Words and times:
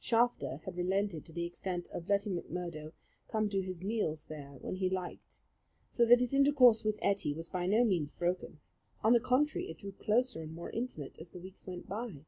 Shafter 0.00 0.58
had 0.66 0.76
relented 0.76 1.24
to 1.24 1.32
the 1.32 1.46
extent 1.46 1.88
of 1.94 2.10
letting 2.10 2.36
McMurdo 2.36 2.92
come 3.26 3.48
to 3.48 3.62
his 3.62 3.80
meals 3.80 4.26
there 4.26 4.58
when 4.60 4.74
he 4.76 4.90
liked; 4.90 5.40
so 5.90 6.04
that 6.04 6.20
his 6.20 6.34
intercourse 6.34 6.84
with 6.84 6.98
Ettie 7.00 7.32
was 7.32 7.48
by 7.48 7.64
no 7.64 7.84
means 7.86 8.12
broken. 8.12 8.60
On 9.02 9.14
the 9.14 9.18
contrary, 9.20 9.68
it 9.70 9.78
drew 9.78 9.92
closer 9.92 10.42
and 10.42 10.52
more 10.54 10.68
intimate 10.68 11.16
as 11.18 11.30
the 11.30 11.40
weeks 11.40 11.66
went 11.66 11.88
by. 11.88 12.26